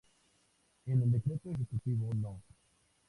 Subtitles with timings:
[0.87, 2.41] En el decreto ejecutivo No.